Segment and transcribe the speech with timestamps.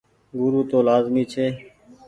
[0.37, 1.47] گورو تو لآزمي ڇي۔